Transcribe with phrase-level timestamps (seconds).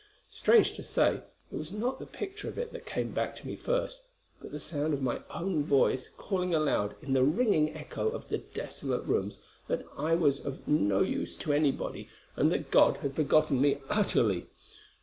[0.31, 1.21] Strange to say,
[1.51, 4.01] it was not the picture of it that came back to me first,
[4.41, 8.39] but the sound of my own voice calling aloud in the ringing echo of the
[8.39, 9.37] desolate rooms
[9.67, 14.47] that I was of no use to anybody, and that God had forgotten me utterly.